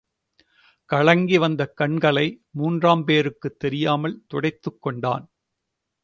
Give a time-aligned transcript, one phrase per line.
[0.85, 2.43] கலங்கி வந்த கண்களை
[2.51, 5.25] மூன்றாம் பேருக்குத் தெரியாமல் துடைத்துக் கொண்டான்.